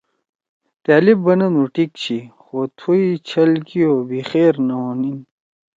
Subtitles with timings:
[0.85, 2.19] طألب بنَدُو: ”ٹِک چھی!
[2.41, 5.19] خو تھوئی چھل کیِو بھی خیر نہ ہونیِن۔“